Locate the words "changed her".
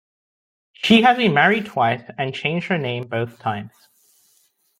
2.33-2.79